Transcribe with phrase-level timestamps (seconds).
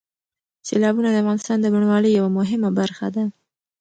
[0.67, 3.23] سیلابونه د افغانستان د بڼوالۍ یوه مهمه برخه ده.